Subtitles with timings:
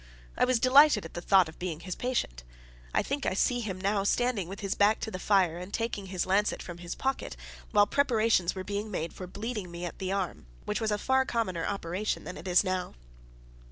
[0.35, 2.43] I was delighted at the thought of being his patient.
[2.91, 6.07] I think I see him now standing with his back to the fire, and taking
[6.07, 7.37] his lancet from his pocket,
[7.69, 11.23] while preparations were being made for bleeding me at the arm, which was a far
[11.23, 12.95] commoner operation then than it is now.